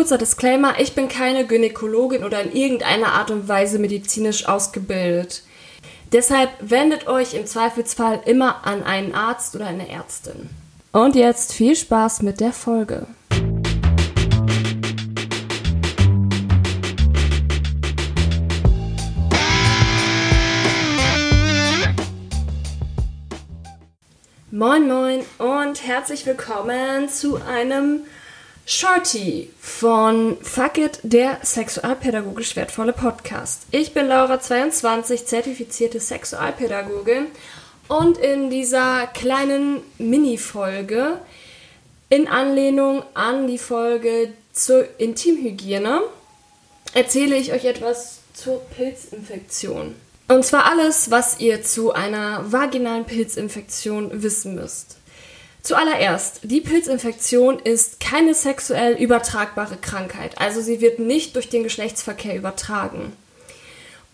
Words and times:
kurzer 0.00 0.16
Disclaimer, 0.16 0.80
ich 0.80 0.94
bin 0.94 1.08
keine 1.08 1.46
Gynäkologin 1.46 2.24
oder 2.24 2.40
in 2.40 2.52
irgendeiner 2.52 3.12
Art 3.12 3.30
und 3.30 3.48
Weise 3.48 3.78
medizinisch 3.78 4.48
ausgebildet. 4.48 5.42
Deshalb 6.10 6.48
wendet 6.58 7.06
euch 7.06 7.34
im 7.34 7.44
Zweifelsfall 7.44 8.22
immer 8.24 8.66
an 8.66 8.82
einen 8.82 9.14
Arzt 9.14 9.54
oder 9.56 9.66
eine 9.66 9.90
Ärztin. 9.90 10.48
Und 10.92 11.16
jetzt 11.16 11.52
viel 11.52 11.76
Spaß 11.76 12.22
mit 12.22 12.40
der 12.40 12.54
Folge. 12.54 13.08
Moin 24.50 24.88
moin 24.88 25.20
und 25.36 25.86
herzlich 25.86 26.24
willkommen 26.24 27.10
zu 27.10 27.36
einem 27.36 28.04
Shorty 28.72 29.50
von 29.60 30.36
Fuck 30.42 30.78
It, 30.78 31.00
der 31.02 31.38
sexualpädagogisch 31.42 32.54
wertvolle 32.54 32.92
Podcast. 32.92 33.62
Ich 33.72 33.94
bin 33.94 34.06
Laura22, 34.06 35.24
zertifizierte 35.24 35.98
Sexualpädagogin 35.98 37.26
und 37.88 38.16
in 38.18 38.48
dieser 38.48 39.08
kleinen 39.08 39.82
Mini-Folge 39.98 41.18
in 42.10 42.28
Anlehnung 42.28 43.02
an 43.14 43.48
die 43.48 43.58
Folge 43.58 44.34
zur 44.52 44.86
Intimhygiene 45.00 46.02
erzähle 46.94 47.34
ich 47.38 47.52
euch 47.52 47.64
etwas 47.64 48.20
zur 48.34 48.60
Pilzinfektion. 48.76 49.96
Und 50.28 50.44
zwar 50.44 50.66
alles, 50.66 51.10
was 51.10 51.40
ihr 51.40 51.64
zu 51.64 51.92
einer 51.92 52.52
vaginalen 52.52 53.04
Pilzinfektion 53.04 54.22
wissen 54.22 54.54
müsst. 54.54 55.00
Zuallererst, 55.62 56.40
die 56.42 56.60
Pilzinfektion 56.60 57.58
ist 57.58 58.00
keine 58.00 58.34
sexuell 58.34 58.94
übertragbare 58.94 59.76
Krankheit, 59.76 60.38
also 60.38 60.60
sie 60.60 60.80
wird 60.80 60.98
nicht 60.98 61.36
durch 61.36 61.48
den 61.48 61.62
Geschlechtsverkehr 61.62 62.36
übertragen. 62.36 63.12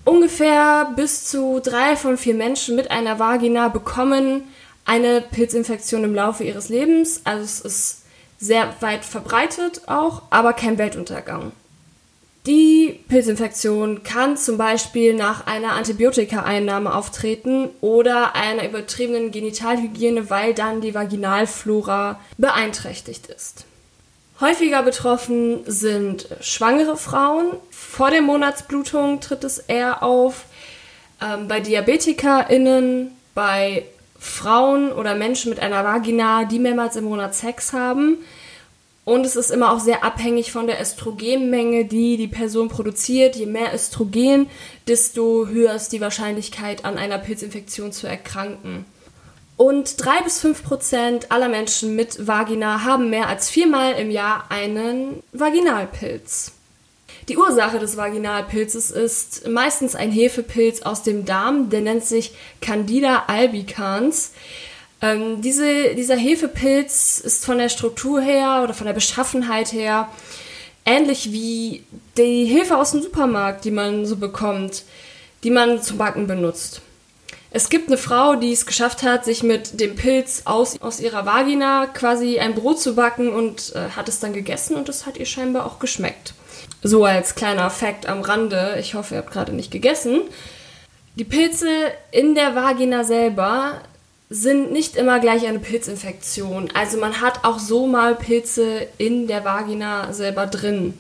Ungefähr 0.05 0.93
bis 0.97 1.25
zu 1.25 1.61
drei 1.63 1.97
von 1.97 2.17
vier 2.17 2.35
Menschen 2.35 2.77
mit 2.77 2.91
einer 2.91 3.19
Vagina 3.19 3.69
bekommen 3.69 4.43
eine 4.85 5.21
Pilzinfektion 5.21 6.05
im 6.05 6.15
Laufe 6.15 6.45
ihres 6.45 6.69
Lebens, 6.69 7.21
also 7.25 7.45
es 7.45 7.61
ist 7.61 8.03
sehr 8.39 8.75
weit 8.81 9.05
verbreitet 9.05 9.83
auch, 9.87 10.23
aber 10.31 10.53
kein 10.53 10.79
Weltuntergang. 10.79 11.53
Die 12.47 12.76
Pilzinfektion 13.09 14.03
kann 14.03 14.37
zum 14.37 14.59
Beispiel 14.59 15.15
nach 15.15 15.47
einer 15.47 15.73
Antibiotikaeinnahme 15.73 16.93
auftreten 16.93 17.69
oder 17.81 18.35
einer 18.35 18.69
übertriebenen 18.69 19.31
Genitalhygiene, 19.31 20.29
weil 20.29 20.55
dann 20.55 20.81
die 20.81 20.95
Vaginalflora 20.95 22.19
beeinträchtigt 22.37 23.29
ist. 23.29 23.65
Häufiger 24.41 24.83
betroffen 24.83 25.61
sind 25.67 26.29
schwangere 26.41 26.97
Frauen. 26.97 27.53
Vor 27.71 28.11
der 28.11 28.23
Monatsblutung 28.23 29.21
tritt 29.21 29.45
es 29.45 29.59
eher 29.59 30.03
auf. 30.03 30.45
Ähm, 31.23 31.49
bei 31.49 31.61
DiabetikerInnen, 31.61 33.13
bei 33.35 33.85
Frauen 34.19 34.93
oder 34.93 35.15
Menschen 35.15 35.51
mit 35.51 35.61
einer 35.61 35.85
Vagina, 35.85 36.45
die 36.45 36.59
mehrmals 36.59 36.97
im 36.97 37.05
Monat 37.05 37.35
Sex 37.35 37.73
haben 37.73 38.19
und 39.07 39.25
es 39.25 39.37
ist 39.37 39.53
immer 39.53 39.73
auch 39.73 39.79
sehr 39.79 40.03
abhängig 40.03 40.51
von 40.51 40.67
der 40.67 40.81
Östrogenmenge, 40.83 41.85
die 41.85 42.17
die 42.17 42.27
Person 42.27 42.69
produziert. 42.69 43.37
Je 43.37 43.47
mehr 43.47 43.73
Östrogen, 43.73 44.51
desto 44.89 45.47
höher 45.47 45.73
ist 45.75 45.91
die 45.91 46.01
Wahrscheinlichkeit, 46.01 46.85
an 46.85 46.99
einer 46.99 47.19
Pilzinfektion 47.19 47.93
zu 47.93 48.09
erkranken. 48.09 48.85
Und 49.57 50.05
drei 50.05 50.21
bis 50.25 50.41
fünf 50.41 50.65
Prozent 50.65 51.31
aller 51.31 51.49
Menschen 51.49 51.95
mit 51.95 52.27
Vagina 52.27 52.83
haben 52.83 53.09
mehr 53.09 53.29
als 53.29 53.49
viermal 53.49 53.93
im 53.93 54.11
Jahr 54.11 54.47
einen 54.49 55.23
Vaginalpilz. 55.33 56.51
Die 57.29 57.37
Ursache 57.37 57.79
des 57.79 57.97
Vaginalpilzes 57.97 58.91
ist 58.91 59.47
meistens 59.47 59.95
ein 59.95 60.11
Hefepilz 60.11 60.83
aus 60.83 61.05
dem 61.05 61.25
Darm, 61.25 61.71
der 61.71 61.81
nennt 61.81 62.05
sich 62.05 62.33
Candida 62.61 63.27
albicans. 63.29 64.33
Ähm, 65.03 65.43
diese, 65.43 65.95
dieser 65.95 66.17
Hefepilz 66.17 67.19
ist 67.19 67.45
von 67.45 67.59
der 67.59 67.69
Struktur 67.69 68.21
her 68.21 68.63
oder 68.65 68.75
von 68.75 68.87
der 68.87 68.95
Beschaffenheit 68.95 69.73
her 69.73 70.09
ähnlich 70.87 71.33
wie 71.33 71.85
die 72.17 72.45
Hefe 72.45 72.79
aus 72.79 72.93
dem 72.93 73.03
Supermarkt, 73.03 73.65
die 73.65 73.73
man 73.73 74.07
so 74.07 74.17
bekommt, 74.17 74.85
die 75.43 75.51
man 75.51 75.83
zum 75.83 75.99
Backen 75.99 76.27
benutzt. 76.27 76.81
Es 77.51 77.69
gibt 77.69 77.89
eine 77.89 77.99
Frau, 77.99 78.37
die 78.37 78.53
es 78.53 78.67
geschafft 78.67 79.03
hat, 79.03 79.25
sich 79.25 79.43
mit 79.43 79.81
dem 79.81 79.97
Pilz 79.97 80.43
aus, 80.45 80.81
aus 80.81 81.01
ihrer 81.01 81.27
Vagina 81.27 81.87
quasi 81.87 82.39
ein 82.39 82.55
Brot 82.55 82.81
zu 82.81 82.95
backen 82.95 83.33
und 83.33 83.75
äh, 83.75 83.91
hat 83.97 84.09
es 84.09 84.21
dann 84.21 84.33
gegessen 84.33 84.77
und 84.77 84.89
es 84.89 85.07
hat 85.07 85.17
ihr 85.17 85.27
scheinbar 85.27 85.67
auch 85.67 85.79
geschmeckt. 85.79 86.35
So 86.83 87.05
als 87.05 87.35
kleiner 87.35 87.71
Fakt 87.71 88.07
am 88.07 88.21
Rande, 88.21 88.77
ich 88.79 88.95
hoffe, 88.95 89.15
ihr 89.15 89.19
habt 89.19 89.33
gerade 89.33 89.53
nicht 89.53 89.71
gegessen. 89.71 90.23
Die 91.15 91.25
Pilze 91.25 91.71
in 92.11 92.35
der 92.35 92.55
Vagina 92.55 93.05
selber 93.05 93.81
sind 94.29 94.73
nicht 94.73 94.97
immer 94.97 95.21
gleich 95.21 95.47
eine 95.47 95.59
Pilzinfektion. 95.59 96.71
Also 96.75 96.99
man 96.99 97.21
hat 97.21 97.45
auch 97.45 97.59
so 97.59 97.87
mal 97.87 98.15
Pilze 98.15 98.87
in 98.99 99.27
der 99.29 99.45
Vagina 99.45 100.13
selber 100.13 100.47
drin. 100.47 100.95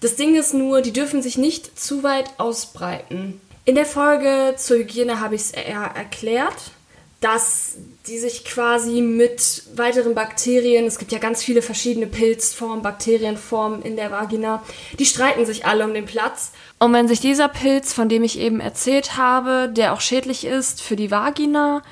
Das 0.00 0.16
Ding 0.16 0.34
ist 0.34 0.54
nur, 0.54 0.80
die 0.80 0.92
dürfen 0.92 1.22
sich 1.22 1.38
nicht 1.38 1.78
zu 1.78 2.02
weit 2.02 2.30
ausbreiten. 2.38 3.40
In 3.66 3.74
der 3.74 3.86
Folge 3.86 4.54
zur 4.56 4.78
Hygiene 4.78 5.20
habe 5.20 5.34
ich 5.34 5.42
es 5.42 5.50
eher 5.52 5.92
erklärt, 5.94 6.72
dass 7.20 7.76
die 8.06 8.18
sich 8.18 8.46
quasi 8.46 9.02
mit 9.02 9.62
weiteren 9.76 10.14
Bakterien, 10.14 10.86
es 10.86 10.98
gibt 10.98 11.12
ja 11.12 11.18
ganz 11.18 11.44
viele 11.44 11.60
verschiedene 11.60 12.06
Pilzformen, 12.06 12.82
Bakterienformen 12.82 13.82
in 13.82 13.96
der 13.96 14.10
Vagina, 14.10 14.62
die 14.98 15.04
streiten 15.04 15.44
sich 15.44 15.66
alle 15.66 15.84
um 15.84 15.92
den 15.92 16.06
Platz. 16.06 16.52
Und 16.78 16.94
wenn 16.94 17.08
sich 17.08 17.20
dieser 17.20 17.48
Pilz, 17.48 17.92
von 17.92 18.08
dem 18.08 18.24
ich 18.24 18.38
eben 18.38 18.60
erzählt 18.60 19.18
habe, 19.18 19.68
der 19.68 19.92
auch 19.92 20.00
schädlich 20.00 20.46
ist 20.46 20.80
für 20.80 20.96
die 20.96 21.10
Vagina, 21.10 21.82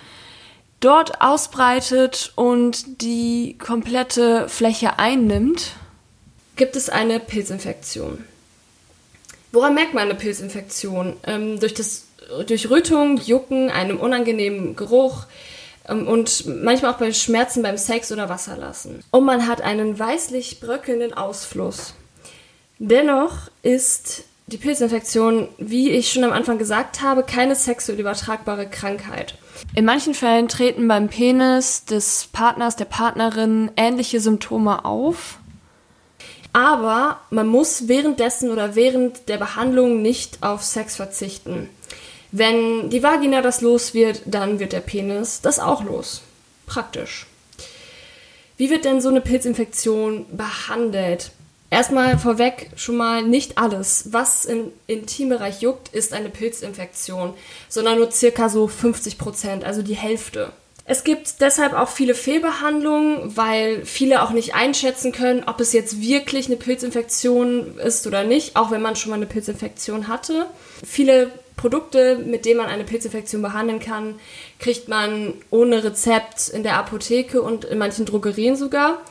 dort 0.80 1.20
ausbreitet 1.20 2.32
und 2.36 3.02
die 3.02 3.56
komplette 3.58 4.48
Fläche 4.48 4.98
einnimmt, 4.98 5.72
gibt 6.56 6.76
es 6.76 6.88
eine 6.90 7.20
Pilzinfektion. 7.20 8.24
Woran 9.52 9.74
merkt 9.74 9.94
man 9.94 10.04
eine 10.04 10.14
Pilzinfektion? 10.14 11.16
Ähm, 11.24 11.58
durch, 11.58 11.74
das, 11.74 12.04
durch 12.46 12.68
Rötung, 12.68 13.16
Jucken, 13.18 13.70
einem 13.70 13.98
unangenehmen 13.98 14.76
Geruch 14.76 15.24
ähm, 15.88 16.06
und 16.06 16.46
manchmal 16.46 16.92
auch 16.92 16.98
bei 16.98 17.12
Schmerzen 17.12 17.62
beim 17.62 17.78
Sex 17.78 18.12
oder 18.12 18.28
Wasserlassen. 18.28 19.02
Und 19.10 19.24
man 19.24 19.46
hat 19.46 19.62
einen 19.62 19.98
weißlich 19.98 20.60
bröckelnden 20.60 21.14
Ausfluss. 21.14 21.94
Dennoch 22.78 23.50
ist 23.62 24.24
die 24.50 24.56
Pilzinfektion, 24.56 25.48
wie 25.58 25.90
ich 25.90 26.10
schon 26.10 26.24
am 26.24 26.32
Anfang 26.32 26.58
gesagt 26.58 27.02
habe, 27.02 27.22
keine 27.22 27.54
sexuell 27.54 28.00
übertragbare 28.00 28.68
Krankheit. 28.68 29.34
In 29.74 29.84
manchen 29.84 30.14
Fällen 30.14 30.48
treten 30.48 30.88
beim 30.88 31.08
Penis 31.08 31.84
des 31.84 32.28
Partners, 32.32 32.76
der 32.76 32.86
Partnerin 32.86 33.70
ähnliche 33.76 34.20
Symptome 34.20 34.84
auf. 34.84 35.38
Aber 36.52 37.20
man 37.30 37.46
muss 37.46 37.88
währenddessen 37.88 38.50
oder 38.50 38.74
während 38.74 39.28
der 39.28 39.36
Behandlung 39.36 40.00
nicht 40.00 40.42
auf 40.42 40.62
Sex 40.62 40.96
verzichten. 40.96 41.68
Wenn 42.32 42.90
die 42.90 43.02
Vagina 43.02 43.42
das 43.42 43.60
los 43.60 43.94
wird, 43.94 44.22
dann 44.26 44.58
wird 44.58 44.72
der 44.72 44.80
Penis 44.80 45.40
das 45.40 45.58
auch 45.58 45.84
los. 45.84 46.22
Praktisch. 46.66 47.26
Wie 48.56 48.70
wird 48.70 48.84
denn 48.84 49.00
so 49.00 49.08
eine 49.08 49.20
Pilzinfektion 49.20 50.26
behandelt? 50.36 51.30
Erstmal 51.70 52.18
vorweg 52.18 52.70
schon 52.76 52.96
mal 52.96 53.22
nicht 53.22 53.58
alles, 53.58 54.08
was 54.12 54.46
im 54.46 54.72
Intimbereich 54.86 55.60
juckt, 55.60 55.88
ist 55.94 56.14
eine 56.14 56.30
Pilzinfektion, 56.30 57.34
sondern 57.68 57.98
nur 57.98 58.10
circa 58.10 58.48
so 58.48 58.68
50 58.68 59.18
Prozent, 59.18 59.64
also 59.64 59.82
die 59.82 59.96
Hälfte. 59.96 60.52
Es 60.90 61.04
gibt 61.04 61.42
deshalb 61.42 61.74
auch 61.74 61.90
viele 61.90 62.14
Fehlbehandlungen, 62.14 63.36
weil 63.36 63.84
viele 63.84 64.22
auch 64.22 64.30
nicht 64.30 64.54
einschätzen 64.54 65.12
können, 65.12 65.44
ob 65.44 65.60
es 65.60 65.74
jetzt 65.74 66.00
wirklich 66.00 66.46
eine 66.46 66.56
Pilzinfektion 66.56 67.76
ist 67.76 68.06
oder 68.06 68.24
nicht, 68.24 68.56
auch 68.56 68.70
wenn 68.70 68.80
man 68.80 68.96
schon 68.96 69.10
mal 69.10 69.16
eine 69.16 69.26
Pilzinfektion 69.26 70.08
hatte. 70.08 70.46
Viele 70.86 71.30
Produkte, 71.58 72.16
mit 72.16 72.46
denen 72.46 72.56
man 72.56 72.68
eine 72.68 72.84
Pilzinfektion 72.84 73.42
behandeln 73.42 73.80
kann, 73.80 74.14
kriegt 74.58 74.88
man 74.88 75.34
ohne 75.50 75.84
Rezept 75.84 76.48
in 76.48 76.62
der 76.62 76.78
Apotheke 76.78 77.42
und 77.42 77.66
in 77.66 77.76
manchen 77.76 78.06
Drogerien 78.06 78.56
sogar. 78.56 79.02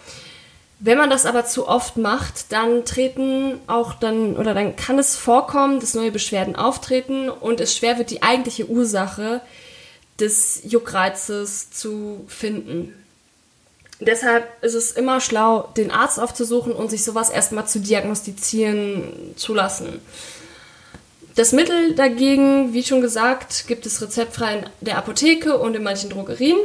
Wenn 0.79 0.97
man 0.97 1.09
das 1.09 1.25
aber 1.25 1.45
zu 1.45 1.67
oft 1.67 1.97
macht, 1.97 2.51
dann 2.51 2.85
treten 2.85 3.59
auch 3.65 3.95
dann 3.95 4.37
oder 4.37 4.53
dann 4.53 4.75
kann 4.75 4.99
es 4.99 5.15
vorkommen, 5.15 5.79
dass 5.79 5.95
neue 5.95 6.11
Beschwerden 6.11 6.55
auftreten 6.55 7.29
und 7.29 7.59
es 7.59 7.75
schwer 7.75 7.97
wird, 7.97 8.11
die 8.11 8.21
eigentliche 8.21 8.67
Ursache 8.67 9.41
des 10.19 10.61
Juckreizes 10.65 11.71
zu 11.71 12.25
finden. 12.27 12.93
Deshalb 13.99 14.45
ist 14.61 14.75
es 14.75 14.91
immer 14.91 15.19
schlau, 15.19 15.69
den 15.75 15.89
Arzt 15.89 16.19
aufzusuchen 16.19 16.71
und 16.71 16.91
sich 16.91 17.03
sowas 17.03 17.31
erstmal 17.31 17.67
zu 17.67 17.79
diagnostizieren 17.79 19.33
zu 19.35 19.55
lassen. 19.55 19.99
Das 21.33 21.51
Mittel 21.51 21.95
dagegen, 21.95 22.73
wie 22.73 22.83
schon 22.83 23.01
gesagt, 23.01 23.65
gibt 23.67 23.87
es 23.87 24.01
rezeptfrei 24.01 24.57
in 24.57 24.65
der 24.81 24.97
Apotheke 24.97 25.57
und 25.57 25.75
in 25.75 25.83
manchen 25.83 26.11
Drogerien. 26.11 26.57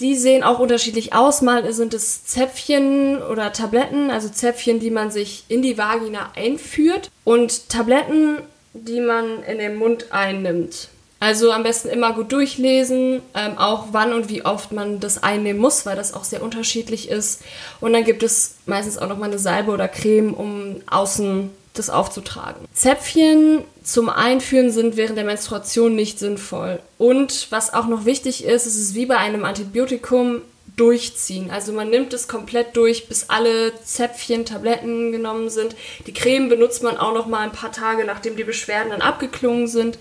Die 0.00 0.16
sehen 0.16 0.42
auch 0.42 0.58
unterschiedlich 0.58 1.12
aus. 1.12 1.42
Mal 1.42 1.70
sind 1.72 1.94
es 1.94 2.24
Zäpfchen 2.24 3.22
oder 3.22 3.52
Tabletten, 3.52 4.10
also 4.10 4.28
Zäpfchen, 4.28 4.80
die 4.80 4.90
man 4.90 5.10
sich 5.10 5.44
in 5.48 5.62
die 5.62 5.78
Vagina 5.78 6.30
einführt 6.34 7.10
und 7.24 7.68
Tabletten, 7.68 8.38
die 8.72 9.00
man 9.00 9.42
in 9.44 9.58
den 9.58 9.76
Mund 9.76 10.06
einnimmt. 10.10 10.88
Also 11.20 11.52
am 11.52 11.62
besten 11.62 11.88
immer 11.88 12.14
gut 12.14 12.32
durchlesen, 12.32 13.22
ähm, 13.34 13.56
auch 13.56 13.88
wann 13.92 14.12
und 14.12 14.28
wie 14.28 14.44
oft 14.44 14.72
man 14.72 14.98
das 14.98 15.22
einnehmen 15.22 15.60
muss, 15.60 15.86
weil 15.86 15.94
das 15.94 16.14
auch 16.14 16.24
sehr 16.24 16.42
unterschiedlich 16.42 17.08
ist. 17.08 17.42
Und 17.80 17.92
dann 17.92 18.02
gibt 18.02 18.24
es 18.24 18.56
meistens 18.66 18.98
auch 18.98 19.08
noch 19.08 19.18
mal 19.18 19.26
eine 19.26 19.38
Salbe 19.38 19.70
oder 19.70 19.86
Creme, 19.86 20.34
um 20.34 20.80
außen 20.90 21.50
das 21.74 21.90
aufzutragen. 21.90 22.66
Zäpfchen 22.74 23.64
zum 23.82 24.08
Einführen 24.08 24.70
sind 24.70 24.96
während 24.96 25.16
der 25.16 25.24
Menstruation 25.24 25.94
nicht 25.94 26.18
sinnvoll. 26.18 26.80
Und 26.98 27.46
was 27.50 27.72
auch 27.72 27.86
noch 27.86 28.04
wichtig 28.04 28.44
ist, 28.44 28.66
es 28.66 28.76
ist 28.76 28.94
wie 28.94 29.06
bei 29.06 29.16
einem 29.16 29.44
Antibiotikum 29.44 30.42
durchziehen. 30.76 31.50
Also 31.50 31.72
man 31.72 31.90
nimmt 31.90 32.12
es 32.12 32.28
komplett 32.28 32.76
durch, 32.76 33.08
bis 33.08 33.28
alle 33.28 33.72
Zäpfchen, 33.84 34.44
Tabletten 34.44 35.12
genommen 35.12 35.50
sind. 35.50 35.76
Die 36.06 36.14
Creme 36.14 36.48
benutzt 36.48 36.82
man 36.82 36.96
auch 36.96 37.14
noch 37.14 37.26
mal 37.26 37.40
ein 37.40 37.52
paar 37.52 37.72
Tage, 37.72 38.04
nachdem 38.04 38.36
die 38.36 38.44
Beschwerden 38.44 38.90
dann 38.90 39.02
abgeklungen 39.02 39.66
sind 39.66 39.98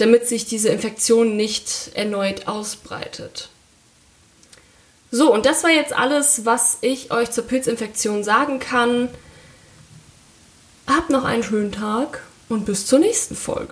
damit 0.00 0.26
sich 0.26 0.46
diese 0.46 0.70
Infektion 0.70 1.36
nicht 1.36 1.90
erneut 1.94 2.48
ausbreitet. 2.48 3.48
So, 5.10 5.32
und 5.32 5.44
das 5.44 5.64
war 5.64 5.70
jetzt 5.70 5.92
alles, 5.92 6.44
was 6.44 6.78
ich 6.82 7.10
euch 7.10 7.30
zur 7.30 7.44
Pilzinfektion 7.44 8.22
sagen 8.22 8.60
kann. 8.60 9.08
Habt 10.90 11.08
noch 11.08 11.24
einen 11.24 11.44
schönen 11.44 11.70
Tag 11.70 12.24
und 12.48 12.66
bis 12.66 12.84
zur 12.84 12.98
nächsten 12.98 13.36
Folge. 13.36 13.68